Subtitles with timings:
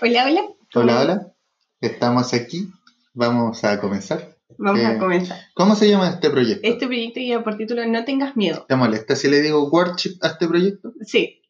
[0.00, 0.42] Hola, hola.
[0.74, 1.32] Hola, hola.
[1.80, 2.68] Estamos aquí.
[3.14, 4.36] Vamos a comenzar.
[4.58, 5.38] Vamos a Eh, comenzar.
[5.54, 6.66] ¿Cómo se llama este proyecto?
[6.66, 8.64] Este proyecto lleva por título No tengas miedo.
[8.68, 10.92] ¿Te molesta si le digo worship a este proyecto?
[11.02, 11.40] Sí,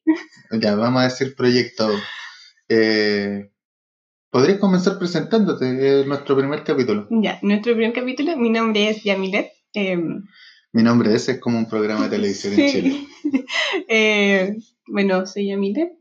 [0.52, 1.88] Ya, vamos a decir proyecto.
[2.68, 3.50] Eh,
[4.30, 6.00] ¿Podrías comenzar presentándote?
[6.00, 7.06] Es nuestro primer capítulo.
[7.10, 7.38] ya.
[7.42, 9.50] Nuestro primer capítulo, mi nombre es Yamilet.
[9.74, 9.96] eh,
[10.72, 12.90] Mi nombre es, es como un programa de televisión en Chile.
[12.90, 13.06] sí.
[13.88, 14.56] Eh,
[14.86, 15.92] bueno, soy Yamilet.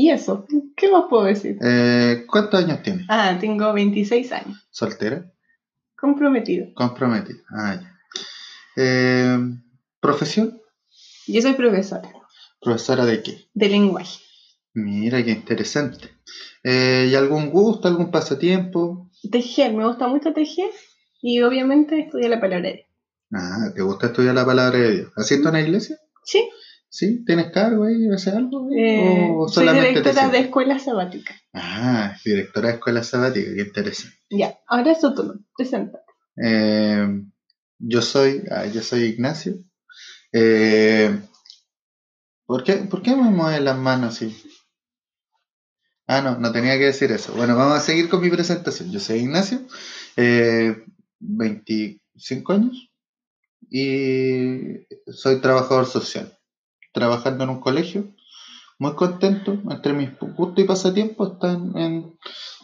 [0.00, 0.46] Y eso,
[0.76, 1.58] ¿qué más puedo decir?
[1.60, 3.04] Eh, ¿Cuántos años tienes?
[3.08, 4.68] Ah, tengo 26 años.
[4.70, 5.28] ¿Soltera?
[5.96, 6.68] Comprometido.
[6.74, 7.40] ¿Comprometida?
[7.50, 7.98] Ah, ya.
[8.76, 9.38] Eh,
[9.98, 10.56] ¿Profesión?
[11.26, 12.08] Yo soy profesora
[12.60, 13.48] ¿Profesora de qué?
[13.52, 14.20] de lenguaje.
[14.72, 16.10] Mira, qué interesante.
[16.62, 19.10] Eh, ¿Y algún gusto, algún pasatiempo?
[19.32, 20.70] Tejer, me gusta mucho tejer.
[21.22, 22.86] Y obviamente estudiar la palabra de Dios.
[23.32, 25.12] Ah, ¿te gusta estudiar la palabra de Dios?
[25.16, 25.96] ¿Asistes a una iglesia?
[26.22, 26.48] Sí,
[26.90, 27.24] ¿Sí?
[27.24, 28.08] ¿Tienes cargo ahí?
[28.08, 28.68] ¿Haces algo?
[28.72, 31.34] eh, ¿O soy solamente te directora de escuela sabática.
[31.52, 34.16] Ah, directora de escuela sabática, qué interesante.
[34.30, 35.34] Ya, ahora es tu turno.
[35.56, 36.00] Presenta.
[36.42, 37.22] Eh,
[37.78, 39.54] yo soy, ah, yo soy Ignacio.
[40.32, 41.18] Eh,
[42.46, 44.36] ¿por, qué, ¿Por qué me mueven las manos así?
[46.06, 47.34] Ah, no, no tenía que decir eso.
[47.34, 48.90] Bueno, vamos a seguir con mi presentación.
[48.90, 49.60] Yo soy Ignacio,
[50.16, 50.84] eh,
[51.20, 52.90] 25 años
[53.70, 56.37] y soy trabajador social,
[56.92, 58.14] trabajando en un colegio.
[58.78, 62.16] Muy contento, entre mis gustos y pasatiempos están en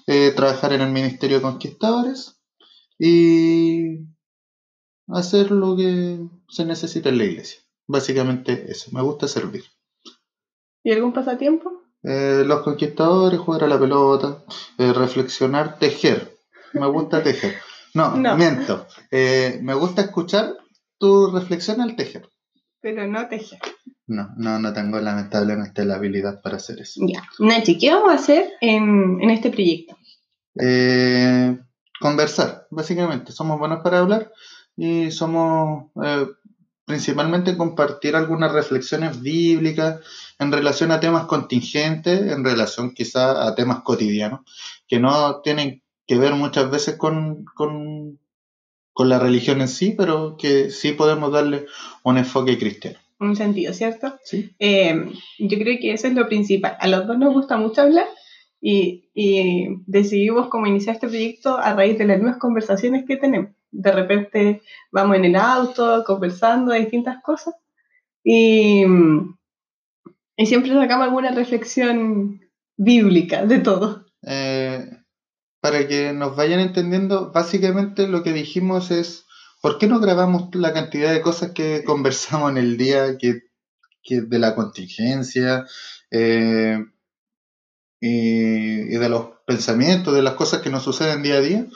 [0.06, 2.40] eh, trabajar en el Ministerio de Conquistadores
[2.98, 3.98] y
[5.08, 7.60] hacer lo que se necesita en la iglesia.
[7.86, 9.64] Básicamente eso, me gusta servir.
[10.82, 11.82] ¿Y algún pasatiempo?
[12.02, 14.44] Eh, los conquistadores, jugar a la pelota,
[14.78, 16.36] eh, reflexionar, tejer.
[16.74, 17.54] Me gusta tejer.
[17.94, 18.36] No, No.
[18.36, 18.86] miento.
[19.10, 20.56] Eh, me gusta escuchar
[20.98, 22.28] tu reflexión al tejer.
[22.80, 23.58] Pero no tejer.
[24.06, 27.00] No, no, no tengo lamentablemente la habilidad para hacer eso.
[27.06, 27.22] Ya.
[27.38, 29.96] Nachi, ¿qué vamos a hacer en, en este proyecto?
[30.60, 31.58] Eh,
[32.00, 33.32] conversar, básicamente.
[33.32, 34.30] Somos buenos para hablar
[34.76, 36.26] y somos eh,
[36.84, 40.00] principalmente compartir algunas reflexiones bíblicas
[40.38, 44.40] en relación a temas contingentes, en relación quizá a temas cotidianos,
[44.86, 48.18] que no tienen que ver muchas veces con, con,
[48.92, 51.66] con la religión en sí, pero que sí podemos darle
[52.02, 52.98] un enfoque cristiano.
[53.24, 54.18] Un sentido, ¿cierto?
[54.24, 54.54] ¿sí?
[54.58, 56.76] Eh, yo creo que eso es lo principal.
[56.78, 58.06] A los dos nos gusta mucho hablar
[58.60, 63.50] y, y decidimos como iniciar este proyecto a raíz de las mismas conversaciones que tenemos.
[63.70, 67.54] De repente vamos en el auto conversando de distintas cosas
[68.22, 68.84] y,
[70.36, 72.40] y siempre sacamos alguna reflexión
[72.76, 74.06] bíblica de todo.
[74.26, 74.88] Eh,
[75.60, 79.23] para que nos vayan entendiendo, básicamente lo que dijimos es,
[79.64, 83.44] ¿por qué no grabamos la cantidad de cosas que conversamos en el día, que,
[84.02, 85.64] que de la contingencia
[86.10, 86.84] eh,
[87.98, 91.66] y, y de los pensamientos, de las cosas que nos suceden día a día,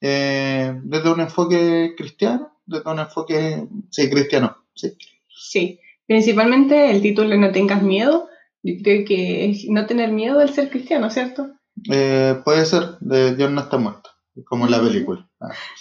[0.00, 4.96] eh, desde un enfoque cristiano, desde un enfoque, sí, cristiano, sí.
[5.28, 8.28] Sí, principalmente el título No tengas miedo.
[8.62, 11.50] Yo creo que es no tener miedo del ser cristiano, ¿cierto?
[11.90, 14.10] Eh, puede ser, de Dios no está muerto,
[14.44, 15.28] como en la película.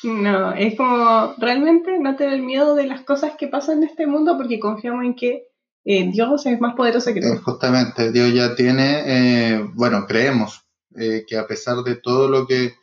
[0.03, 4.37] No, es como realmente no tener miedo de las cosas que pasan en este mundo
[4.37, 5.47] porque confiamos en que
[5.85, 11.23] eh, Dios es más poderoso que Eh, justamente, Dios ya tiene, eh, bueno, creemos eh,
[11.27, 12.73] que a pesar de todo lo que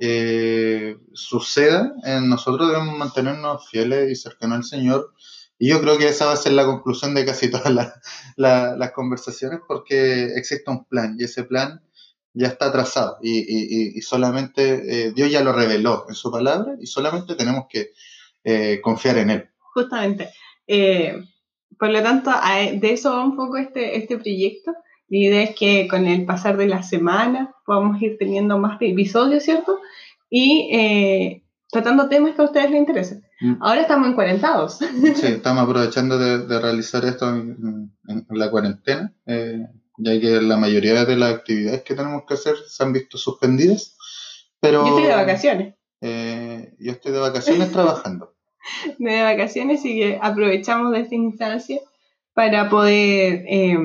[0.00, 5.12] eh, suceda, nosotros debemos mantenernos fieles y cercanos al Señor.
[5.58, 7.94] Y yo creo que esa va a ser la conclusión de casi todas las,
[8.36, 11.82] la- las conversaciones, porque existe un plan y ese plan
[12.34, 16.74] ya está trazado y, y- y- solamente eh, Dios ya lo reveló en su palabra
[16.80, 17.90] y solamente tenemos que
[18.44, 19.48] eh, confiar en Él.
[19.74, 20.30] Justamente.
[20.66, 21.22] Eh,
[21.78, 22.30] por lo tanto,
[22.74, 24.72] de eso va un poco este, este proyecto.
[25.08, 29.42] La idea es que con el pasar de la semana podamos ir teniendo más episodios,
[29.44, 29.78] ¿cierto?
[30.28, 33.24] Y eh, tratando temas que a ustedes les interesen.
[33.40, 33.54] Mm.
[33.60, 34.78] Ahora estamos encuarentados.
[35.14, 39.66] Sí, estamos aprovechando de, de realizar esto en, en- en la cuarentena, eh,
[39.98, 43.96] ya que la mayoría de las actividades que tenemos que hacer se han visto suspendidas.
[44.60, 45.74] Pero Yo estoy de vacaciones.
[46.00, 48.34] eh, yo estoy de vacaciones trabajando.
[48.98, 51.80] de vacaciones y que aprovechamos de esta instancia
[52.34, 53.76] para poder eh,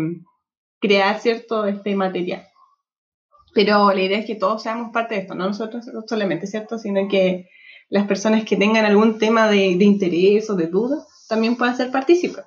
[0.80, 2.48] crear cierto este material.
[3.54, 6.80] Pero la idea es que todos seamos parte de esto, no nosotros solamente, ¿cierto?
[6.80, 7.50] Sino que
[7.90, 11.92] las personas que tengan algún tema de, de interés o de duda también puedan ser
[11.92, 12.44] partícipes.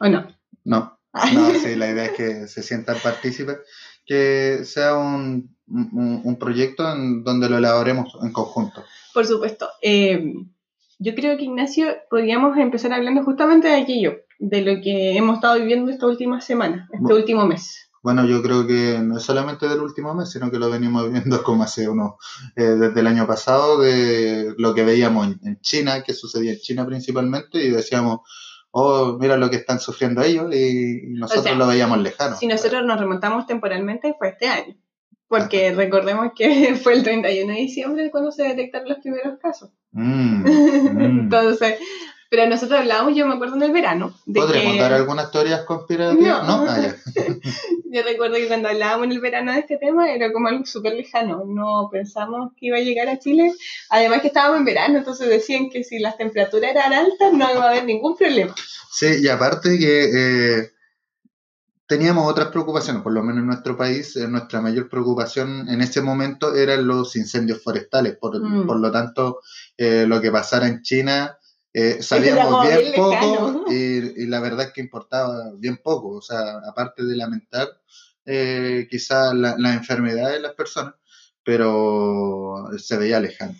[0.00, 0.26] ¿O no?
[0.64, 0.98] No,
[1.34, 3.58] no, sí, la idea es que se sientan partícipes,
[4.06, 8.84] que sea un, un, un proyecto en donde lo elaboremos en conjunto.
[9.14, 9.68] Por supuesto.
[9.82, 10.32] Eh,
[10.98, 15.58] yo creo que Ignacio podríamos empezar hablando justamente de aquello, de lo que hemos estado
[15.58, 17.16] viviendo esta última semana, este Bueno.
[17.16, 17.90] último mes.
[18.02, 21.42] Bueno, yo creo que no es solamente del último mes, sino que lo venimos viendo
[21.42, 22.16] como hace uno,
[22.56, 26.86] eh, desde el año pasado, de lo que veíamos en, China, que sucedía en China
[26.86, 28.20] principalmente, y decíamos,
[28.72, 32.36] oh, mira lo que están sufriendo ellos, y, nosotros lo veíamos lejano.
[32.36, 34.76] Si nosotros nos remontamos temporalmente, fue este año.
[35.28, 39.70] Porque recordemos que fue el 31 de diciembre cuando se detectaron los primeros casos.
[39.92, 41.00] Mm, mm.
[41.00, 41.78] Entonces,
[42.30, 44.14] pero nosotros hablábamos, yo me acuerdo en el verano.
[44.24, 46.46] De ¿Podremos dar algunas teorías conspirativas?
[46.46, 46.64] No.
[46.64, 46.70] ¿No?
[46.70, 46.78] Ah,
[47.92, 50.94] yo recuerdo que cuando hablábamos en el verano de este tema era como algo súper
[50.94, 51.44] lejano.
[51.44, 53.52] No pensamos que iba a llegar a Chile.
[53.88, 57.64] Además que estábamos en verano, entonces decían que si las temperaturas eran altas no iba
[57.64, 58.54] a haber ningún problema.
[58.90, 60.70] Sí, y aparte que eh,
[61.86, 66.00] teníamos otras preocupaciones, por lo menos en nuestro país, eh, nuestra mayor preocupación en ese
[66.00, 68.16] momento eran los incendios forestales.
[68.16, 68.66] Por, mm.
[68.66, 69.40] por lo tanto,
[69.76, 71.36] eh, lo que pasara en China
[71.72, 76.16] eh, sabíamos bien poco y, la verdad es que importaba bien poco.
[76.16, 77.68] O sea, aparte de lamentar
[78.26, 80.94] eh, quizás la, la, enfermedad de las personas,
[81.44, 83.54] pero se veía lejano.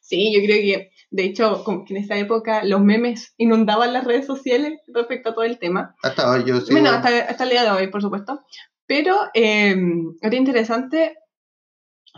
[0.00, 4.80] Sí, yo creo que, de hecho, en esa época los memes inundaban las redes sociales
[4.86, 5.94] respecto a todo el tema.
[6.02, 6.72] Hasta hoy, yo sí.
[6.72, 8.40] Bueno, hasta, hasta, el día de hoy, por supuesto.
[8.86, 9.76] Pero eh,
[10.22, 11.18] era interesante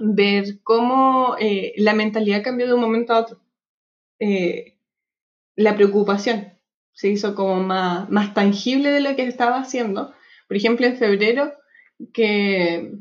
[0.01, 3.41] ver cómo eh, la mentalidad cambió de un momento a otro.
[4.21, 4.70] Eh,
[5.61, 6.55] la preocupación
[6.93, 10.13] se hizo como más, más tangible de lo que estaba haciendo.
[10.49, 11.53] Por ejemplo, en febrero,
[12.13, 12.93] que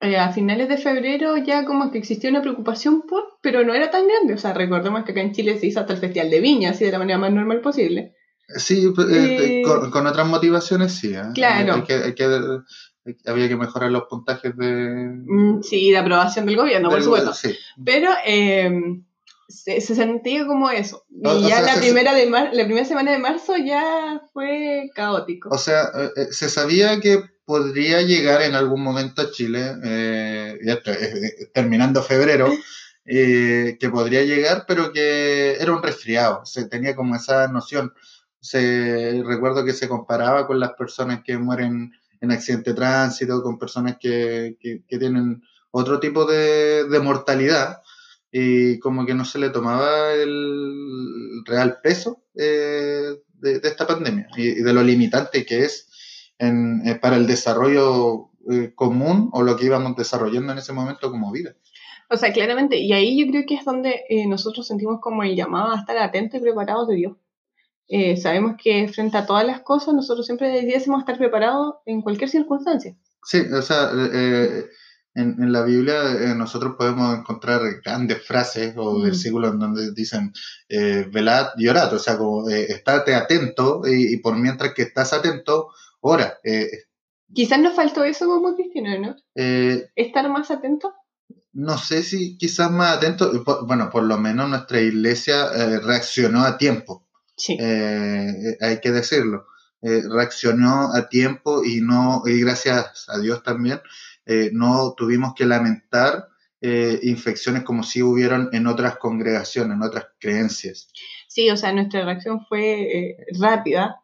[0.00, 3.90] eh, a finales de febrero ya como que existía una preocupación por, pero no era
[3.90, 4.34] tan grande.
[4.34, 6.84] O sea, recordemos que acá en Chile se hizo hasta el Festival de Viña, así
[6.84, 8.14] de la manera más normal posible.
[8.56, 9.62] Sí, pues, eh,
[9.92, 11.12] con, otras motivaciones sí.
[11.14, 11.22] ¿eh?
[11.34, 11.84] Claro.
[13.26, 15.22] había que mejorar los puntajes de...
[15.26, 17.32] Mm, sí, de aprobación del gobierno, por supuesto.
[17.84, 18.10] Pero
[19.48, 21.04] se, sentía como eso.
[21.10, 25.48] Y ya la, primera de la primera semana de marzo ya fue caótico.
[25.50, 30.58] O sea, eh, eh, se sabía que podría llegar en algún momento a Chile, eh,
[31.54, 32.50] terminando febrero,
[33.06, 36.44] que podría llegar, pero que era un resfriado.
[36.44, 37.94] Se tenía como esa noción.
[38.40, 43.58] Se, recuerdo que se comparaba con las personas que mueren en accidente de tránsito, con
[43.58, 47.80] personas que, que, tienen otro tipo de, de mortalidad
[48.30, 54.54] y como que no se le tomaba el real peso eh, de, esta pandemia y,
[54.54, 55.88] de lo limitante que es
[56.38, 61.10] en, eh, para el desarrollo eh, común o lo que íbamos desarrollando en ese momento
[61.10, 61.54] como vida.
[62.10, 65.72] O sea, claramente, y ahí yo creo que es donde nosotros sentimos como el llamado
[65.72, 67.16] a estar atentos y preparados de Dios.
[68.22, 72.96] sabemos que frente a todas las cosas nosotros siempre debiésemos estar preparados en cualquier circunstancia.
[73.24, 73.90] Sí, o sea,
[75.18, 79.02] en, la Biblia eh, nosotros podemos encontrar grandes frases o mm.
[79.02, 80.32] versículos en donde dicen
[80.68, 85.12] eh, velad y orad, o sea, como eh, estate atento y, por mientras que estás
[85.12, 85.70] atento,
[86.00, 86.38] ora.
[87.32, 89.16] quizás nos faltó eso como cristianos, ¿no?
[89.96, 90.94] Estar más atento.
[91.52, 93.32] No sé si quizás más atento,
[93.66, 95.48] bueno, por lo menos nuestra iglesia
[95.80, 97.06] reaccionó a tiempo.
[97.36, 97.56] Sí.
[97.60, 99.46] hay que decirlo.
[99.82, 103.80] reaccionó a tiempo y no, y gracias a Dios también,
[104.28, 106.28] eh, no tuvimos que lamentar
[106.60, 110.90] eh, infecciones como si hubieron en otras congregaciones, en otras creencias.
[111.28, 114.02] Sí, o sea, nuestra reacción fue eh, rápida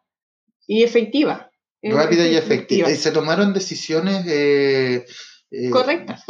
[0.65, 1.51] y efectiva.
[1.83, 2.89] Rápida y efectiva.
[2.89, 4.25] Y se tomaron decisiones
[5.71, 6.23] correctas.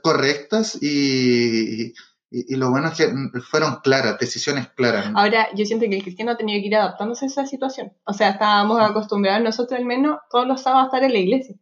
[0.00, 1.92] correctas y,
[2.30, 5.10] lo bueno es que fueron claras, decisiones claras.
[5.16, 7.92] Ahora, yo siento que el cristiano ha tenido que ir adaptándose a esa situación.
[8.04, 11.56] O sea, estábamos acostumbrados nosotros al menos todos los sábados a estar en la iglesia.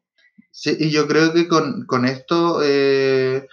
[0.61, 3.47] Sí, y yo creo que con, esto eh,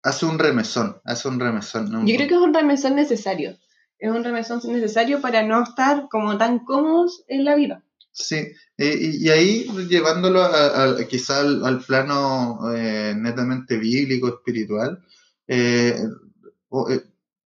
[0.00, 2.06] hace un remesón, hace un remesón.
[2.06, 3.58] Yo creo que es un remesón necesario.
[3.98, 7.82] Es un remesón necesario para no estar como tan cómodos en la vida.
[8.12, 8.46] Sí,
[8.78, 15.04] y, ahí llevándolo a, quizá al, plano eh, netamente bíblico, espiritual,
[15.48, 15.96] eh,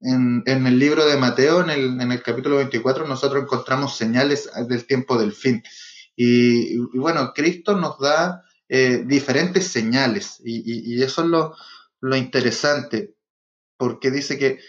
[0.00, 4.86] en, el libro de Mateo, en el, en el capítulo 24, nosotros encontramos señales del
[4.86, 5.60] tiempo del fin.
[6.14, 13.16] y bueno, Cristo nos da eh, diferentes señales y, eso es lo, interesante,
[13.76, 14.60] porque dice que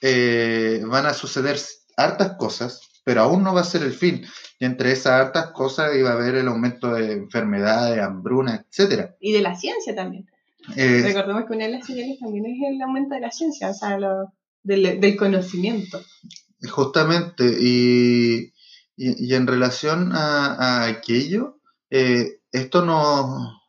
[0.00, 1.58] eh, van a suceder
[1.98, 4.24] hartas cosas, pero aún no va a ser el fin.
[4.58, 9.10] Y entre esas hartas cosas iba a haber el aumento de enfermedades, hambruna, etc.
[9.20, 10.26] Y de la ciencia también.
[10.74, 13.74] Eh, Recordemos que una de las señales también es el aumento de la ciencia, o
[13.74, 13.98] sea,
[14.62, 16.00] del, conocimiento.
[16.70, 18.50] Justamente, y,
[18.96, 21.60] en relación a, aquello,
[22.52, 23.60] esto nos,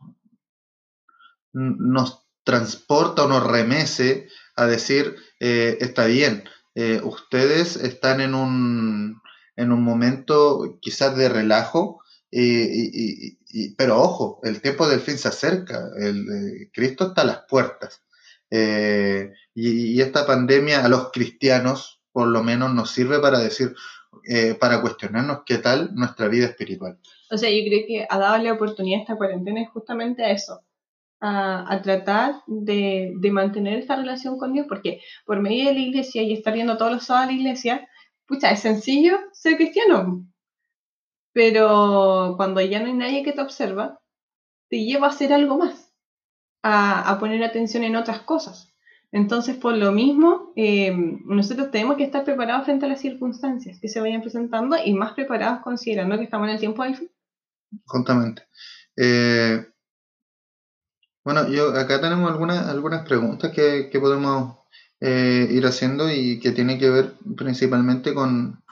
[1.53, 6.43] nos transporta o nos remece a decir, eh, está bien,
[6.75, 9.21] eh, ustedes están en un,
[9.55, 13.37] en un momento quizás de relajo y,
[13.77, 15.91] pero ojo, el tiempo del fin se acerca,
[16.73, 18.01] Cristo está a las puertas.
[18.49, 23.75] Eh, y, esta pandemia a los cristianos, por lo menos, nos sirve para decir,
[24.59, 26.97] para cuestionarnos qué tal nuestra vida espiritual.
[27.33, 30.61] O sea, yo creo que ha dado la oportunidad esta cuarentena justamente a eso,
[31.19, 35.79] a, a tratar de, de, mantener esta relación con Dios, porque por medio de la
[35.79, 37.89] iglesia y estar viendo todos los sábados a la iglesia,
[38.27, 40.27] pucha, es sencillo ser cristiano,
[41.33, 43.99] pero cuando ya no hay nadie que te observa,
[44.69, 45.91] te lleva a hacer algo más,
[46.61, 48.73] a, a poner atención en otras cosas.
[49.11, 50.91] Entonces, por lo mismo, eh,
[51.25, 55.13] nosotros tenemos que estar preparados frente a las circunstancias que se vayan presentando y más
[55.13, 57.09] preparados considerando que estamos en el tiempo del fin.
[57.85, 58.47] Juntamente.
[58.95, 59.65] Eh,
[61.23, 64.57] bueno, yo acá tenemos algunas, algunas preguntas que, que podemos
[64.99, 68.63] eh, ir haciendo y que tienen que ver principalmente con,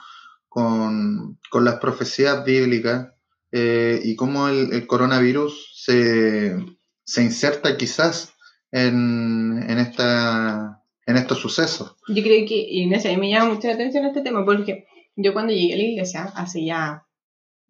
[0.48, 3.12] con, con las profecías bíblicas
[3.52, 6.56] eh, y cómo el, coronavirus se,
[7.04, 8.34] se inserta quizás
[8.70, 11.96] en, en, esta, en estos sucesos.
[12.08, 15.32] Yo creo que, y no sé, me llama mucho la atención este tema porque yo
[15.32, 17.06] cuando llegué a la iglesia, hace ya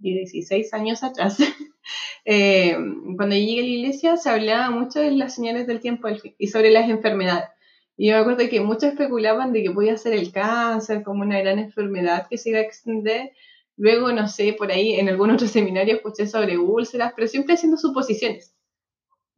[0.02, 1.38] 16 años atrás,
[2.24, 2.76] eh,
[3.16, 6.34] cuando llegué a la iglesia se hablaba mucho de las señales del tiempo del fin
[6.38, 7.48] y sobre las enfermedades.
[7.96, 11.38] Y yo me acuerdo que muchos especulaban de que podía ser el cáncer como una
[11.40, 13.32] gran enfermedad que se iba a extender.
[13.76, 17.76] Luego, no sé, por ahí en algún otro seminario escuché sobre úlceras, pero siempre haciendo
[17.76, 18.54] suposiciones.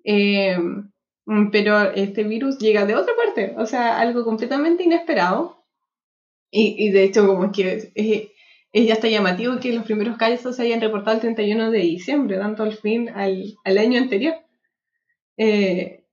[0.05, 0.57] Eh,
[1.51, 5.65] pero este virus llega de otra parte, o sea, algo completamente inesperado.
[6.51, 8.31] Y, y de hecho, como que es,
[8.75, 12.37] es, ya está llamativo que los primeros casos se hayan reportado el 31 de diciembre,
[12.37, 14.35] dando el fin al, al año anterior.
[15.37, 16.05] Eh,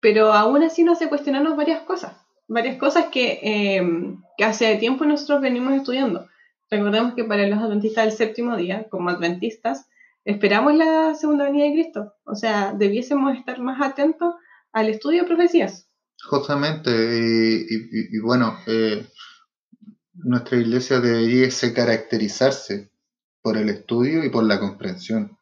[0.00, 2.16] pero aún así nos hace cuestionarnos varias cosas,
[2.48, 3.82] varias cosas que, eh,
[4.38, 6.26] que hace tiempo nosotros venimos estudiando.
[6.70, 9.86] Recordemos que para los adventistas del séptimo día, como adventistas,
[10.24, 12.14] esperamos la segunda venida de Cristo.
[12.24, 14.34] O sea, debiésemos estar más atentos
[14.72, 15.90] al estudio de profecías.
[16.24, 19.06] Justamente, y, bueno, eh,
[20.24, 22.90] nuestra iglesia debería caracterizarse
[23.42, 25.38] por el estudio y por la comprensión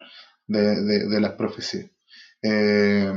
[0.47, 1.91] de, de, de las profecías.
[2.43, 3.13] Eh,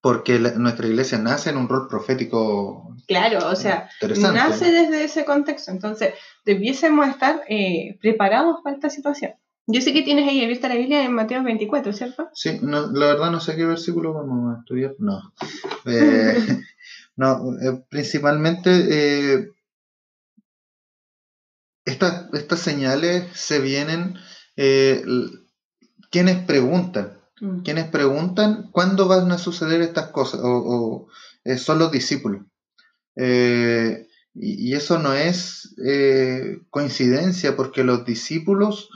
[0.00, 2.94] porque la, nuestra iglesia nace en un rol profético.
[3.06, 3.88] Claro, o sea,
[4.32, 5.70] nace desde ese contexto.
[5.70, 9.32] Entonces, debiésemos estar eh, preparados para esta situación.
[9.66, 12.28] Yo sé que tienes ahí abierta la Biblia en Mateo 24, ¿cierto?
[12.32, 14.94] Sí, no, la verdad no sé qué versículo vamos a estudiar.
[14.98, 15.32] No.
[15.88, 16.36] Eh,
[17.16, 17.56] no,
[17.88, 19.52] principalmente
[21.86, 24.16] estas, estas señales se vienen.
[24.56, 25.02] Eh,
[26.10, 27.18] quienes preguntan?
[27.40, 27.62] Mm.
[27.62, 30.40] Quienes preguntan cuándo van a suceder estas cosas?
[30.42, 31.08] O, o
[31.44, 32.42] eh, son los discípulos.
[33.18, 35.74] Y, y, eso no es
[36.68, 38.90] coincidencia porque los discípulos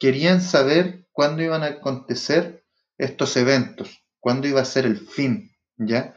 [0.00, 2.64] querían saber cuándo iban a acontecer
[2.98, 6.14] estos eventos, cuándo iba a ser el fin, ¿ya?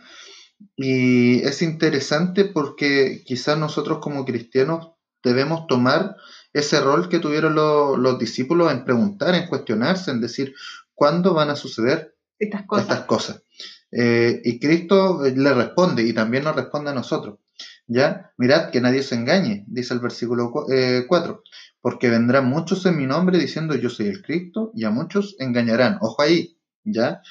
[0.76, 6.16] Y es interesante porque quizás nosotros como cristianos debemos tomar
[6.54, 10.54] ese rol que tuvieron lo, los discípulos en preguntar, en cuestionarse, en decir,
[10.94, 12.90] ¿cuándo van a suceder estas cosas?
[12.90, 13.44] Estas cosas?
[13.92, 17.40] Eh, y Cristo le responde y también nos responde a nosotros.
[17.86, 18.32] ¿Ya?
[18.38, 21.06] Mirad que nadie se engañe, dice el versículo 4, eh,
[21.82, 25.98] porque vendrán muchos en mi nombre diciendo yo soy el Cristo y a muchos engañarán.
[26.00, 27.22] Ojo ahí, ¿ya?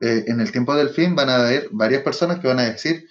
[0.00, 3.06] Eh, en el tiempo del fin van a haber varias personas que van a decir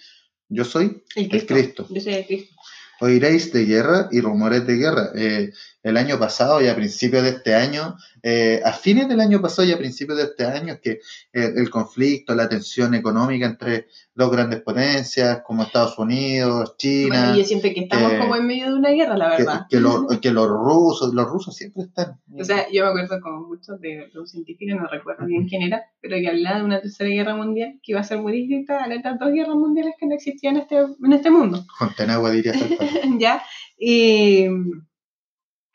[0.48, 1.36] yo soy el Cristo.
[1.36, 1.86] El Cristo.
[1.90, 2.55] Yo soy el Cristo.
[3.00, 5.10] Oiréis de guerra y rumores de guerra.
[5.14, 5.52] Eh,
[5.86, 9.68] el año pasado y a principios de este año, eh, a fines del año pasado
[9.68, 10.98] y a principios de este año, que
[11.32, 17.26] eh, el conflicto, la tensión económica entre dos grandes potencias como Estados Unidos, China.
[17.26, 19.66] Bueno, yo siento que estamos como en medio de una guerra, la verdad.
[19.70, 22.18] Que, que, lo, que, los rusos, los rusos siempre están.
[22.36, 25.84] O sea, yo me acuerdo como muchos de los científicos, no recuerdo bien quién era,
[26.00, 28.88] pero que hablaba de una tercera guerra mundial que iba a ser muy distinta a
[28.88, 31.64] las dos guerras mundiales que no existían en este, en este mundo.
[31.78, 32.54] Contenagua diría
[33.20, 33.40] ya,
[33.78, 34.48] y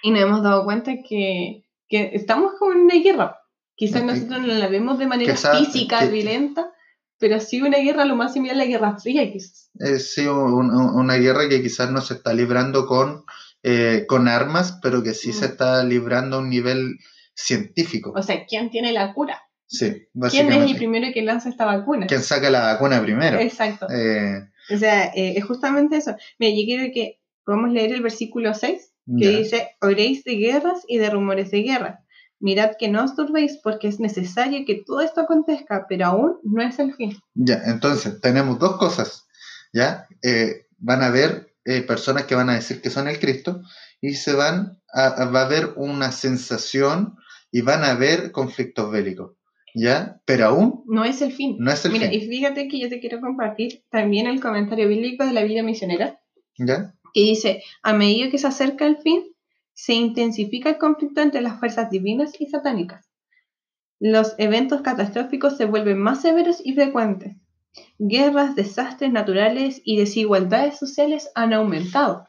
[0.01, 3.37] y nos hemos dado cuenta que, que estamos como en una guerra.
[3.75, 6.71] Quizás nosotros no la vemos de manera Quizá, física, que, violenta,
[7.17, 9.31] pero sí una guerra lo más similar a la Guerra Fría.
[9.31, 9.71] Quizás.
[9.79, 13.25] Eh, sí, un, una guerra que quizás no se está librando con,
[13.63, 15.33] eh, con armas, pero que sí mm.
[15.33, 16.97] se está librando a un nivel
[17.33, 18.13] científico.
[18.15, 19.41] O sea, ¿quién tiene la cura?
[19.65, 22.05] Sí, ¿Quién es el primero que lanza esta vacuna?
[22.05, 23.39] ¿Quién saca la vacuna primero?
[23.39, 23.87] Exacto.
[23.89, 26.13] Eh, o sea, eh, es justamente eso.
[26.39, 30.97] Mira, yo quiero que podamos leer el versículo 6 que dice, oiréis de guerras y
[30.97, 32.03] de rumores de guerra.
[32.39, 36.61] Mirad que no os turbéis porque es necesario que todo esto acontezca, pero aún no
[36.61, 37.17] es el fin.
[37.33, 39.27] Ya, entonces tenemos dos cosas.
[39.73, 43.61] Ya, eh, van a haber eh, personas que van a decir que son el Cristo
[44.01, 47.15] y se van a, a, va a haber una sensación
[47.51, 49.33] y van a haber conflictos bélicos,
[49.75, 50.19] ¿ya?
[50.25, 51.57] Pero aún No es el fin.
[51.59, 54.87] no es el Mira, fin, y fíjate que yo te quiero compartir también el comentario
[54.87, 56.19] bíblico de la Biblia misionera,
[56.57, 56.93] ¿ya?
[57.13, 59.23] Que dice, a medida que se acerca el fin,
[59.73, 63.09] se intensifica el conflicto entre las fuerzas divinas y satánicas.
[63.99, 67.35] Los eventos catastróficos se vuelven más severos y frecuentes.
[67.99, 72.27] Guerras, desastres naturales y desigualdades sociales han aumentado.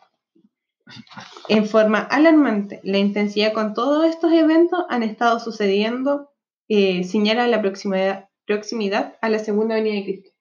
[1.49, 6.31] En forma alarmante, la intensidad con todos estos eventos han estado sucediendo,
[6.69, 10.32] eh, señala la proximidad, proximidad a la segunda venida de Cristo.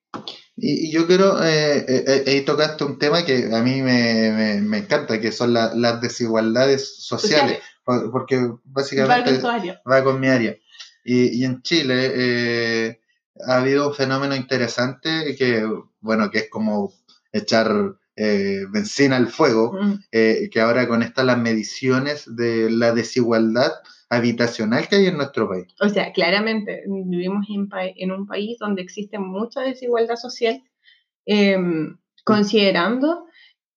[0.57, 4.31] Y, y yo quiero, eh, eh, eh, ahí tocaste un tema que a mí me,
[4.31, 9.51] me- me encanta, que son la- las desigualdades sociales, por- porque Va básicamente con
[9.89, 10.55] va con mi área.
[11.03, 12.99] Y, y en Chile eh,
[13.47, 15.65] ha habido un fenómeno interesante que,
[15.99, 16.93] bueno, que es como
[17.31, 19.93] echar eh, benzina al fuego, Mm.
[20.11, 23.71] eh, que ahora con estas las mediciones de la desigualdad
[24.11, 25.67] habitacional que hay en nuestro país.
[25.79, 30.61] O sea, claramente vivimos en, en un país donde existe mucha desigualdad social,
[31.25, 33.25] em, considerando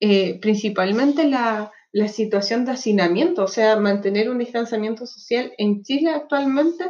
[0.00, 6.10] eh, principalmente la, la situación de hacinamiento, o sea, mantener un distanciamiento social en Chile
[6.10, 6.84] actualmente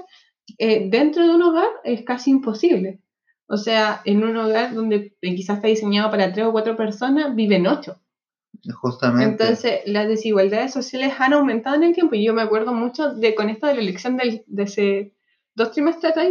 [0.56, 3.00] eh, dentro de un hogar es casi imposible.
[3.46, 7.34] O sea, en un hogar donde eh, quizás está diseñado para tres o cuatro personas,
[7.34, 8.00] viven ocho.
[8.80, 9.44] Justamente.
[9.44, 12.14] Entonces, las desigualdades sociales han aumentado en el tiempo.
[12.14, 15.14] Y yo me acuerdo mucho de con esto de la elección del- de ese
[15.54, 16.28] dos trimestres atrás,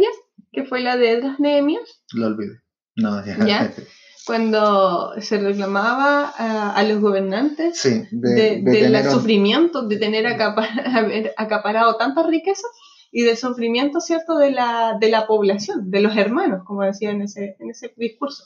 [0.52, 2.60] que fue la de Edras Nehemias, Lo olvidé.
[2.96, 3.38] No, ya.
[3.46, 3.72] ¿Ya?
[4.26, 10.82] cuando se reclamaba a, a los gobernantes Sí, de, de, un- sufrimiento de tener acapar-
[10.96, 12.70] haber acaparado tantas riquezas
[13.12, 17.22] y del sufrimiento, ¿cierto?, de la, de la población, de los hermanos, como decía en
[17.22, 18.44] ese, en ese discurso.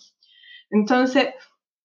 [0.71, 1.29] Entonces,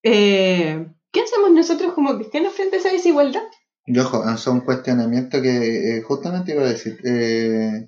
[0.03, 3.43] eh, ¿qué hacemos nosotros como cristianos frente a esa desigualdad?
[3.85, 6.99] Y ojo, es un cuestionamiento que eh, justamente iba a decir.
[7.05, 7.87] eh,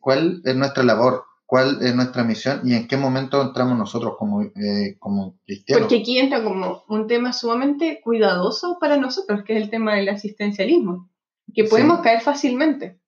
[0.00, 1.24] ¿Cuál es nuestra labor?
[1.46, 2.60] ¿Cuál es nuestra misión?
[2.64, 5.82] ¿Y en qué momento entramos nosotros como, eh, como cristianos?
[5.84, 10.08] Porque aquí entra como un tema sumamente cuidadoso para nosotros, que es el tema del
[10.08, 11.08] asistencialismo,
[11.54, 12.02] que podemos Sí.
[12.02, 13.00] caer fácilmente.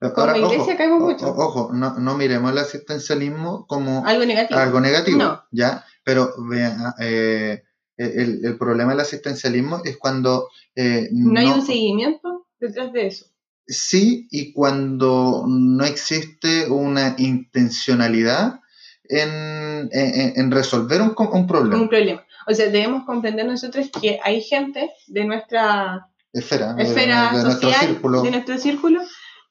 [0.00, 1.26] Ahora, como iglesia caemos mucho.
[1.30, 4.58] o- Ojo, no, no miremos el asistencialismo como Algo negativo.
[4.58, 5.42] algo negativo, No.
[5.52, 5.84] ¿ya?
[6.04, 7.62] Pero vea, eh,
[7.96, 13.26] el, el problema del asistencialismo es cuando eh, no hay un seguimiento detrás de eso.
[13.66, 18.60] Sí, y cuando no existe una intencionalidad
[19.04, 21.80] en, en- en resolver un, un problema.
[21.82, 22.24] Un problema.
[22.48, 27.06] O sea, debemos comprender nosotros que hay gente de nuestra Esfera, de- de,
[27.44, 28.22] nuestro social, círculo.
[28.22, 29.00] de nuestro círculo,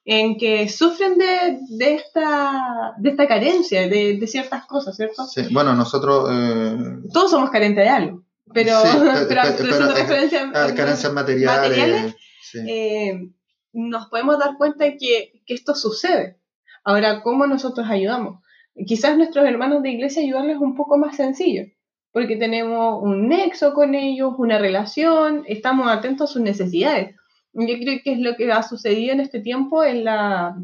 [0.04, 5.24] en que sufren de, de esta, de esta carencia de, de ciertas cosas, ¿cierto?
[5.26, 6.28] Sí, Bueno, nosotros.
[6.32, 6.76] eh,
[7.12, 11.68] Todos somos carentes de algo, pero, Sí, pe- pero, pero, eh, referencia a- carencias materiales.
[11.68, 12.58] materiales, sí.
[12.68, 13.28] eh,
[13.72, 16.38] nos podemos dar cuenta de que, que esto sucede.
[16.84, 18.40] Ahora, ¿cómo nosotros ayudamos?
[18.86, 21.64] Quizás nuestros hermanos de iglesia ayudarles un poco más sencillo,
[22.10, 27.14] porque tenemos un nexo con ellos, una relación, estamos atentos a sus necesidades.
[27.54, 30.56] Yo creo que es lo que ha sucedido en este tiempo en la,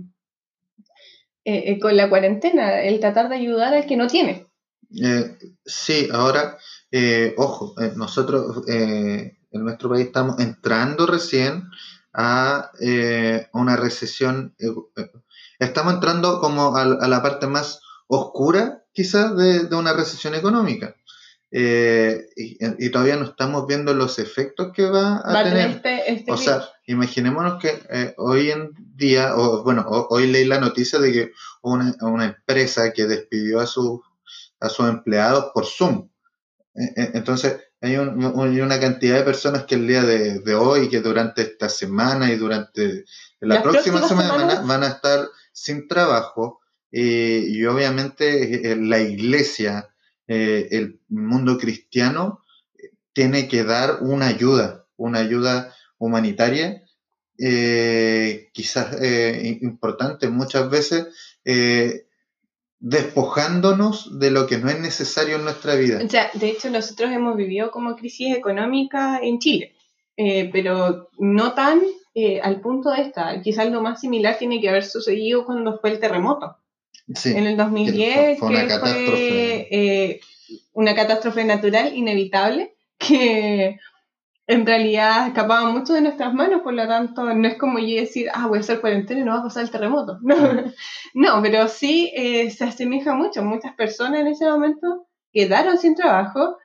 [1.44, 4.46] eh, eh, con la cuarentena, el tratar de ayudar al que no tiene.
[5.02, 6.56] Eh, sí, ahora,
[6.90, 11.64] eh, ojo, eh, nosotros eh, en nuestro país estamos entrando recién
[12.12, 14.54] a eh, una recesión.
[15.58, 20.94] estamos entrando como a, a la parte más oscura, quizás, de, de una recesión económica.
[21.50, 25.70] Eh, y, y todavía no estamos viendo los efectos que va a Va tener.
[25.70, 30.44] este, este O sea, imaginémonos que eh, hoy en día, o bueno, ho- hoy leí
[30.44, 34.00] la noticia de que una, una empresa que despidió a sus
[34.60, 36.08] a sus empleados por Zoom.
[36.78, 40.88] Eh, eh, Entonces, hay, un- una cantidad de personas que el día de, de hoy,
[40.88, 43.04] que durante esta semana y durante
[43.40, 44.66] la Las próxima semana van a, semanas.
[44.66, 46.60] van a estar sin trabajo
[46.92, 49.88] eh, y obviamente eh, la iglesia,
[50.26, 52.44] eh, el mundo cristiano,
[53.12, 56.82] tiene que dar una ayuda, una ayuda humanitaria,
[57.38, 61.06] eh, quizás eh, importante muchas veces,
[62.80, 66.00] despojándonos de lo que no es necesario en nuestra vida.
[66.04, 69.74] O sea, de hecho nosotros hemos vivido como crisis económica en Chile,
[70.16, 71.80] eh, pero no tan
[72.14, 73.40] eh, al punto de esta.
[73.42, 76.56] Quizás lo más similar tiene que haber sucedido cuando fue el terremoto,
[77.14, 79.68] Sí, en el 2010, fue una que fue catástrofe.
[79.70, 80.20] eh,
[80.72, 83.78] una catástrofe natural inevitable que
[84.48, 88.28] en realidad escapaba mucho de nuestras manos, por lo tanto no es como yo decir,
[88.34, 90.18] ah, voy a hacer cuarentena y no va a pasar el terremoto.
[91.14, 93.42] No, no pero sí eh, se asemeja mucho.
[93.42, 96.58] Muchas personas en ese momento quedaron sin trabajo.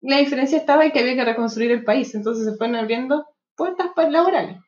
[0.00, 3.26] La diferencia estaba en que había que reconstruir el país, entonces se fueron abriendo
[3.56, 4.58] puertas laborales.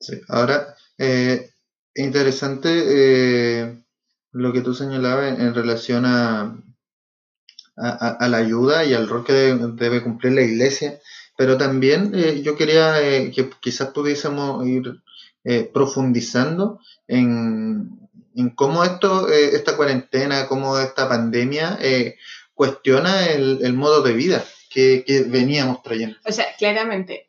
[0.00, 0.20] sí.
[0.28, 1.50] Ahora, eh,
[1.98, 3.82] Interesante eh,
[4.30, 6.56] lo que tú señalabas en, relación a,
[7.76, 11.00] a, la ayuda y al rol que debe, cumplir la iglesia,
[11.38, 15.00] pero también eh, yo quería eh, que quizás pudiésemos ir
[15.72, 17.88] profundizando en,
[18.34, 21.78] en, cómo esto, esta cuarentena, cómo esta pandemia
[22.52, 26.18] cuestiona el, el, modo de vida que, que, veníamos trayendo.
[26.26, 27.24] O sea, claramente,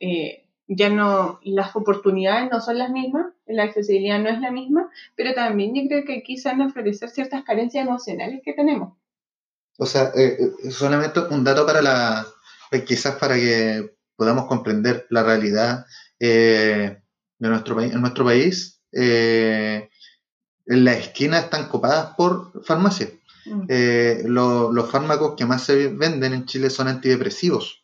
[0.67, 5.33] ya no, las oportunidades no son las mismas, la accesibilidad no es la misma, pero
[5.33, 8.93] también yo creo que aquí se van a florecer ciertas carencias emocionales que tenemos.
[9.79, 12.27] O sea, eh, eh, solamente un dato para la,
[12.71, 15.87] eh, quizás para que podamos comprender la realidad
[16.19, 17.01] de
[17.39, 17.91] nuestro país.
[17.93, 19.89] En nuestro país, en
[20.65, 23.09] las esquinas están copadas por farmacias.
[23.45, 24.27] Mm.
[24.27, 27.83] los fármacos que más se venden en Chile son antidepresivos.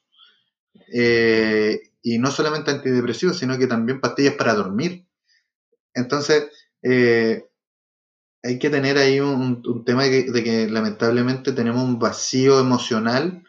[0.92, 5.08] y no solamente antidepresivos, sino que también pastillas para dormir.
[5.96, 6.50] Entonces,
[6.84, 7.50] eh,
[8.44, 13.44] hay que tener ahí un, tema de que, lamentablemente tenemos un vacío emocional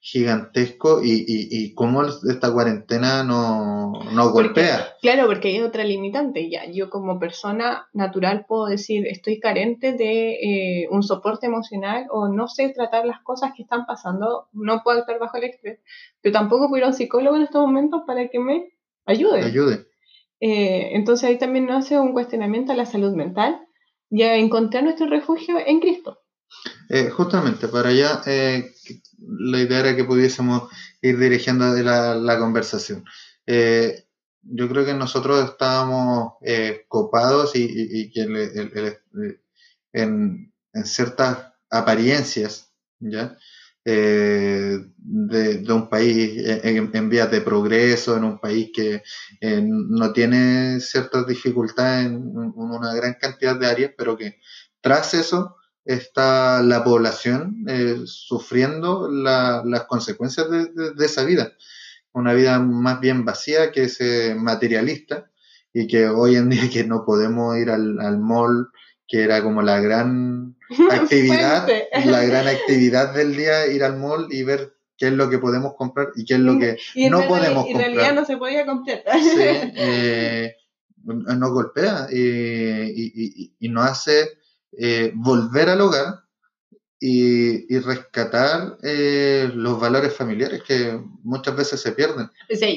[0.00, 4.94] gigantesco y, y, y cómo esta cuarentena nos golpea.
[5.02, 6.70] Claro, porque hay otra limitante ya.
[6.70, 12.46] Yo como persona natural puedo decir estoy carente de eh, un soporte emocional o no
[12.46, 15.80] sé tratar las cosas que están pasando, no puedo estar bajo el estrés,
[16.22, 18.72] pero tampoco puedo ir a un psicólogo en estos momentos para que me
[19.04, 19.44] ayude.
[19.44, 19.86] Ayude.
[20.40, 23.60] Eh, entonces ahí también nos hace un cuestionamiento a la salud mental
[24.10, 26.20] y a encontrar nuestro refugio en Cristo.
[26.88, 28.72] Eh, justamente, para allá eh,
[29.18, 30.70] la idea era que pudiésemos
[31.02, 33.04] ir dirigiendo la, conversación.
[34.42, 36.34] yo creo que nosotros estábamos
[36.88, 38.36] copados y, que en,
[40.72, 43.36] en, ciertas apariencias, ¿ya?
[43.90, 49.02] Eh, de, un país en, vías de progreso, en un país que
[49.40, 52.16] eh, no tiene ciertas dificultades en,
[52.54, 54.40] una gran cantidad de áreas, pero que
[54.82, 55.56] tras eso
[55.88, 61.52] está la población eh, sufriendo las consecuencias de, esa vida.
[62.12, 63.98] Una vida más bien vacía que es
[64.36, 65.30] materialista
[65.72, 68.68] y que hoy en día que no podemos ir al, al mall
[69.08, 70.54] que era como la gran
[70.90, 71.66] actividad,
[72.04, 75.74] la gran actividad del día, ir al mall y ver qué es lo que podemos
[75.74, 76.76] comprar y qué es lo que
[77.08, 77.88] no podemos comprar.
[77.88, 79.02] En realidad no se podía comprar.
[79.04, 80.54] Sí, eh,
[81.04, 84.37] nos golpea y, y, nos hace
[84.72, 86.28] eh, volver al hogar
[87.00, 92.30] y, rescatar eh, los valores familiares que muchas veces se pierden.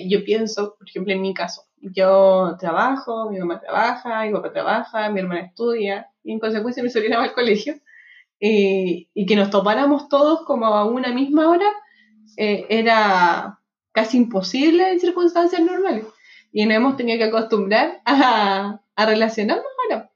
[0.07, 5.09] yo pienso, por ejemplo, en mi caso, yo trabajo, mi mamá trabaja, mi papá trabaja,
[5.09, 7.75] mi hermana estudia, y en consecuencia mi sobrina va al colegio,
[8.39, 11.67] eh, y que nos topáramos todos como a una misma hora,
[12.37, 13.59] eh, era
[13.91, 16.05] casi imposible en circunstancias normales.
[16.51, 20.10] Y nos hemos tenido que acostumbrar a, a relacionarnos ahora,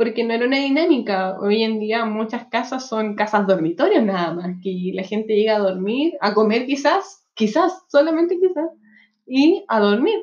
[0.00, 1.38] porque no era una dinámica.
[1.38, 5.58] Hoy en día muchas casas son casas dormitorios nada más, que la gente llega a
[5.58, 8.70] dormir, a comer quizás, quizás, solamente quizás,
[9.26, 10.16] y a dormir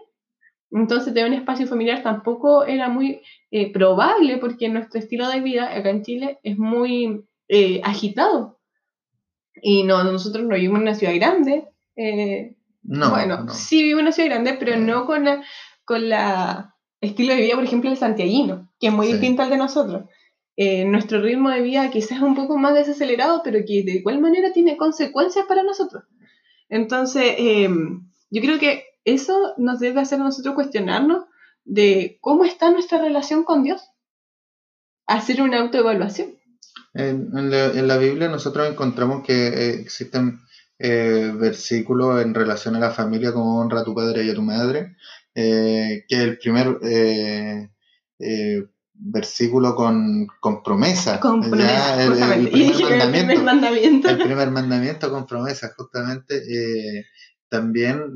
[0.71, 5.73] entonces, tener un espacio familiar tampoco era muy eh, probable porque nuestro estilo de vida
[5.73, 8.59] acá en Chile es muy eh, agitado.
[9.61, 11.67] Y no, nosotros no vivimos en una ciudad grande.
[11.95, 15.43] Eh, no, bueno, sí vivimos en una ciudad grande, pero no con la,
[15.85, 19.57] con la estilo de vida, por ejemplo, el santiaguino, que es muy distinto al de
[19.57, 20.03] nosotros.
[20.57, 24.51] nuestro ritmo de vida quizás es un poco más desacelerado, pero que de igual manera
[24.53, 26.03] tiene consecuencias para nosotros.
[26.69, 27.35] Entonces,
[28.29, 31.25] yo creo que eso nos debe hacer a nosotros cuestionarnos
[31.63, 33.81] de cómo está nuestra relación con Dios.
[35.05, 36.35] Hacer una autoevaluación.
[36.93, 40.41] En, la, Biblia nosotros encontramos que eh, existen
[40.79, 44.41] eh, versículos en relación a la familia como honra a tu padre y a tu
[44.41, 44.95] madre,
[45.37, 46.79] eh, que el primer
[48.93, 51.19] versículo con, con promesa.
[51.19, 56.41] Con promesa, el, primer mandamiento, el primer mandamiento con promesa, justamente.
[57.49, 58.13] también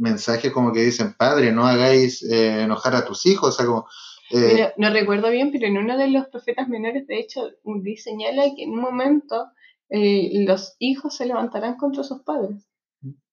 [0.00, 3.86] mensajes como que dicen, padre, no hagáis eh, enojar a tus hijos, o sea, como...
[4.32, 7.50] Eh, no recuerdo bien, pero en uno de los profetas menores, de hecho,
[7.96, 9.48] señala que en un momento
[9.90, 12.66] eh, los hijos se levantarán contra sus padres.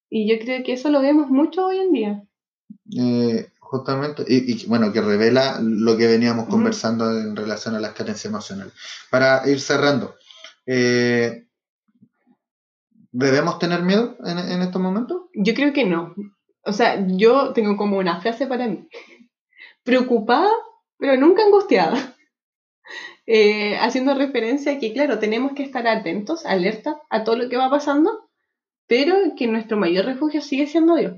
[0.09, 2.23] Y yo creo que eso lo vemos mucho hoy en día.
[3.59, 8.73] Justamente, y, bueno, que revela lo que veníamos conversando en relación a las carencias emocionales.
[9.09, 10.15] Para ir cerrando,
[13.11, 15.23] ¿debemos tener miedo en, en estos momentos?
[15.33, 16.15] Yo creo que no.
[16.63, 18.87] O sea, yo tengo como una frase para mí.
[19.83, 20.51] Preocupada,
[20.97, 22.15] pero nunca angustiada.
[23.29, 27.57] Eh, haciendo referencia a que, claro, tenemos que estar atentos, alerta a todo lo que
[27.57, 28.29] va pasando,
[28.87, 31.13] pero que nuestro mayor refugio sigue siendo Dios.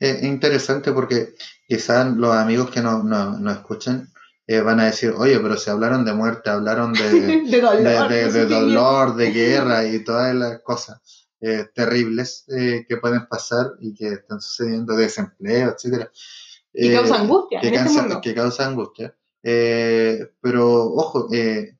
[0.00, 1.34] Es interesante porque
[1.68, 4.10] quizás los amigos que nos no, no escuchan
[4.46, 7.10] eh, van a decir, oye, pero se hablaron de muerte, hablaron de,
[7.50, 11.00] de dolor, de, dolor, de guerra y todas las cosas
[11.40, 16.10] eh, terribles eh, que pueden pasar y que están sucediendo, desempleo, etcétera.
[16.72, 18.20] Eh, causa angustia que en este causa, mundo.
[18.20, 19.16] que causa angustia.
[19.42, 21.76] Eh, pero ojo, eh,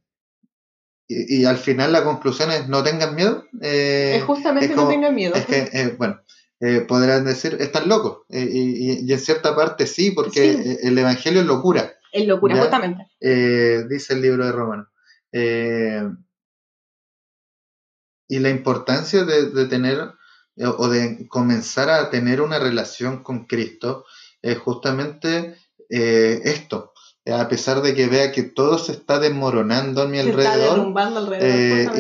[1.09, 3.45] y, y al final la conclusión es no tengan miedo.
[3.61, 5.35] eh, es justamente es no tengan miedo.
[5.35, 6.21] es que, eh, bueno,
[6.61, 8.23] eh, podrán decir, están locos.
[8.29, 10.71] eh, y, en cierta parte sí, porque Sí.
[10.71, 12.61] eh, el Evangelio es locura, Es locura, ya.
[12.63, 13.07] justamente.
[13.21, 14.89] eh, dice el libro de Romanos.
[15.33, 16.03] Eh,
[18.29, 20.11] y la importancia de, de tener
[20.79, 24.07] o de comenzar a tener una relación con Cristo
[24.41, 25.55] es justamente
[25.91, 26.93] esto.
[27.27, 30.95] A pesar de que vea que todo se está desmoronando a mi Se alrededor,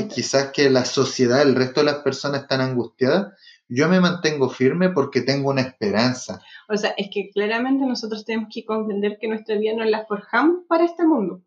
[0.08, 3.34] quizás que la sociedad, el resto de las personas están angustiadas,
[3.68, 6.40] yo me mantengo firme porque tengo una esperanza.
[6.68, 10.64] O sea, es que claramente nosotros tenemos que comprender que nuestra vida no la forjamos
[10.68, 11.42] para este mundo,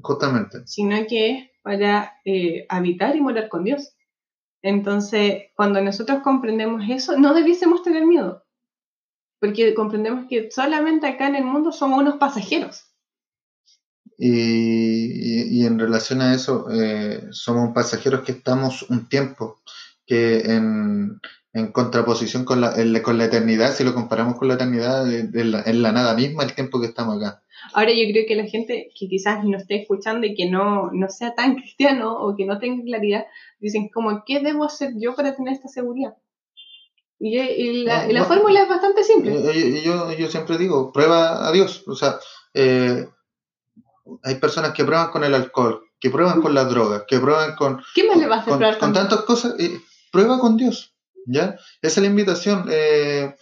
[0.00, 0.58] Justamente.
[0.66, 3.94] sino que es para eh, habitar y morar con Dios.
[4.62, 8.44] Entonces, cuando nosotros comprendemos eso, no debiésemos tener miedo,
[9.40, 12.84] porque comprendemos que solamente acá en el mundo somos unos pasajeros.
[14.16, 19.60] Y, y- y en relación a eso, eh, somos pasajeros que estamos un tiempo,
[20.06, 21.20] que en,
[21.58, 25.10] en contraposición con la, en la- con la eternidad, si lo comparamos con la eternidad,
[25.12, 27.42] eh, en la, nada misma el tiempo que estamos acá.
[27.74, 31.08] Ahora yo creo que la gente que quizás no esté escuchando y que no, no
[31.10, 33.26] sea tan cristiano o que no tenga claridad,
[33.60, 36.14] dicen como, ¿qué debo hacer yo para tener esta seguridad?
[37.20, 38.34] Y, y la, Ah, y la bueno.
[38.42, 39.32] fórmula es bastante simple.
[39.50, 41.82] Eh, y yo, yo siempre digo, prueba a Dios.
[41.88, 42.16] O sea,
[42.54, 43.08] eh,
[44.22, 47.82] hay personas que prueban con el alcohol, que prueban con las drogas, que prueban con,
[47.94, 49.80] ¿Qué más le vas a hacer con, con con- tantas cosas, eh,
[50.12, 50.94] prueba con Dios,
[51.28, 51.56] ¿ya?
[51.82, 52.66] Esa es la invitación.
[52.70, 53.34] eh,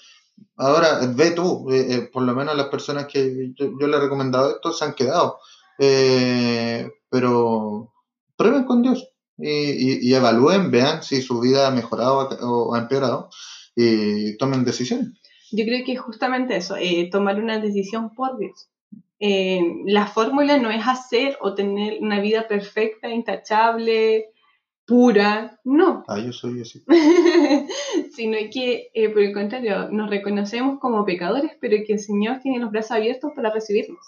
[0.56, 4.00] ahora, ve tú, eh, eh, por lo menos las personas que yo, yo le he
[4.00, 5.38] recomendado esto se han quedado,
[5.78, 7.92] eh, pero
[8.36, 12.78] prueben con Dios y, y- y evalúen, vean si su vida ha mejorado o ha
[12.80, 13.28] empeorado
[13.74, 15.08] y tomen decisiones.
[15.52, 18.68] Yo creo que es justamente eso, eh, tomar una decisión por Dios.
[19.20, 24.26] Eh, la fórmula no es hacer o tener una vida perfecta, intachable,
[24.86, 26.84] pura, no, Ah, yo soy así.
[28.14, 32.58] sino que eh, por el contrario, nos reconocemos como pecadores, pero que el Señor tiene
[32.60, 33.98] los brazos abiertos para recibirnos.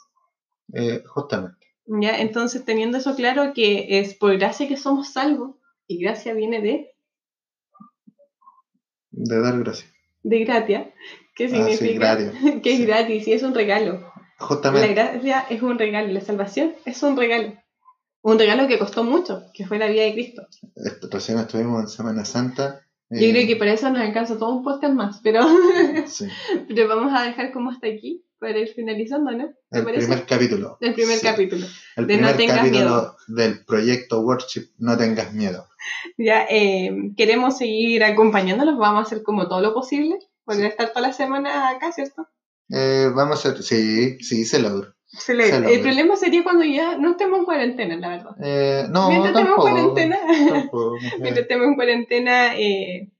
[0.73, 1.67] Eh, justamente.
[1.87, 2.19] ¿ya?
[2.21, 6.91] Entonces, teniendo eso claro, que es por gracia que somos salvos, y gracia viene de,
[9.11, 9.91] De dar gracias.
[10.23, 10.95] de gratia,
[11.35, 12.17] ¿qué Ah, sí, significa?
[12.63, 12.87] que es Sí.
[12.87, 14.01] gratis y es un regalo.
[14.39, 14.95] La Justamente.
[14.95, 17.55] gracia es un regalo, la salvación es un regalo.
[18.23, 20.43] Un regalo que costó mucho, que fue la vida de Cristo.
[21.11, 22.81] Recién estuvimos en Semana Santa.
[23.11, 25.43] Yo eh, creo que para eso nos alcanza todo un podcast más, pero,
[26.07, 26.27] sí,
[26.69, 29.49] pero vamos a dejar como hasta aquí para ir finalizando, ¿no?
[29.71, 30.07] ¿Te el parece?
[30.07, 30.79] primer capítulo.
[30.81, 31.67] El primer Sí, capítulo.
[31.97, 33.17] El de No primer tengas capítulo miedo.
[33.29, 35.67] del proyecto Worship No tengas miedo.
[36.19, 41.01] Ya eh, queremos seguir acompañándolos, vamos a hacer como todo lo posible, poder estar toda
[41.09, 42.29] la semana acá, ¿cierto?
[42.69, 43.63] Eh, vamos a hacer.
[43.63, 44.95] Sí, sí, se logra.
[45.75, 48.31] El problema sería cuando ya no estemos en cuarentena, la verdad.
[48.43, 50.19] Eh, no, Mientras estemos en cuarentena,
[50.49, 53.11] tampoco, eh, mientras estemos en cuarentena, eh,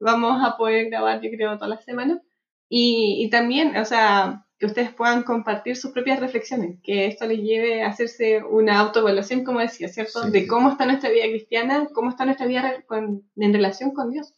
[0.00, 2.20] vamos a poder grabar, yo creo, toda la semana.
[2.68, 7.38] Y, y también, o sea, que ustedes puedan compartir sus propias reflexiones, que esto les
[7.40, 10.22] lleve a hacerse una autoevaluación, como decía, ¿cierto?
[10.24, 10.30] Sí.
[10.30, 14.34] De cómo está nuestra vida cristiana, cómo está nuestra vida con- en relación con Dios.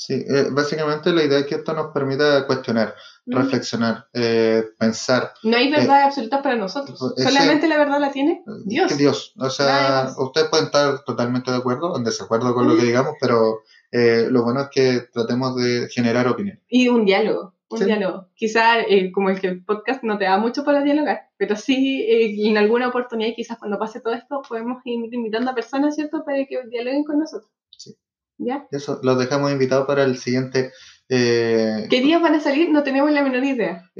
[0.00, 2.94] Sí, eh, básicamente la idea es que esto nos permita cuestionar,
[3.26, 3.36] Mm.
[3.36, 5.32] reflexionar, eh, pensar.
[5.42, 7.14] No hay verdad absoluta para nosotros.
[7.16, 8.96] ese- Solamente la verdad la tiene Dios.
[8.96, 9.32] Dios.
[9.40, 13.14] O sea, ustedes pueden estar totalmente de acuerdo o en desacuerdo con lo que digamos,
[13.20, 16.60] pero eh, lo bueno es que tratemos de generar opinión.
[16.68, 17.54] Y un diálogo.
[17.68, 17.84] Un Sí.
[17.86, 18.28] diálogo.
[18.36, 22.02] Quizá eh, como el que el podcast no te da mucho para dialogar, pero sí
[22.08, 26.24] eh, en alguna oportunidad, quizás cuando pase todo esto, podemos ir invitando a personas, ¿cierto?,
[26.24, 27.50] para que dialoguen con nosotros.
[27.76, 27.96] Sí.
[28.38, 28.66] ¿Ya?
[28.70, 30.72] Eso, los dejamos invitados para el siguiente.
[31.08, 32.70] eh, ¿Qué días van a salir?
[32.70, 33.90] No tenemos la menor idea.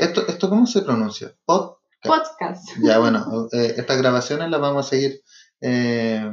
[0.00, 1.32] esto, ¿Esto cómo se pronuncia?
[1.44, 1.76] Pod.
[2.02, 2.68] Podcast.
[2.82, 5.20] Ya, bueno, eh, estas grabaciones las vamos a seguir.
[5.60, 6.30] eh,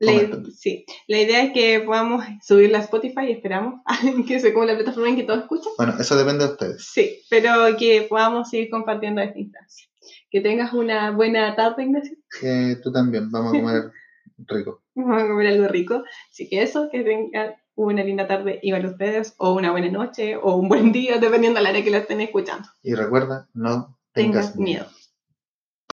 [0.00, 0.12] La,
[0.56, 3.80] sí, la idea es que podamos subirla a Spotify, esperamos,
[4.28, 5.72] que sea como la plataforma en que todos escuchan.
[5.76, 6.86] bueno, eso depende de ustedes.
[6.90, 9.88] Sí, pero que podamos seguir compartiendo esta instancia.
[10.30, 12.16] Que tengas una buena tarde, Ignacio.
[12.42, 13.82] Eh, tú también, vamos a comer
[14.46, 14.82] rico.
[14.94, 16.02] Vamos a comer algo rico.
[16.30, 20.56] Así que eso, que tengan una linda tarde igual ustedes, o una buena noche, o
[20.56, 22.68] un buen día, dependiendo de la hora que lo estén escuchando.
[22.82, 24.84] Y recuerda, no tengas Tengas miedo.
[24.84, 24.97] miedo.